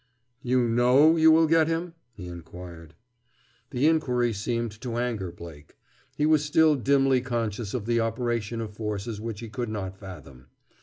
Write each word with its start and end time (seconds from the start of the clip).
"You 0.41 0.67
know 0.67 1.15
you 1.15 1.29
will 1.29 1.45
get 1.45 1.67
him?" 1.67 1.93
he 2.15 2.25
inquired. 2.27 2.95
The 3.69 3.85
inquiry 3.87 4.33
seemed 4.33 4.81
to 4.81 4.97
anger 4.97 5.31
Blake. 5.31 5.77
He 6.17 6.25
was 6.25 6.43
still 6.43 6.73
dimly 6.75 7.21
conscious 7.21 7.75
of 7.75 7.85
the 7.85 7.99
operation 7.99 8.61
of 8.61 8.73
forces 8.73 9.21
which 9.21 9.41
he 9.41 9.47
could 9.47 9.69
not 9.69 9.95
fathom. 9.95 10.47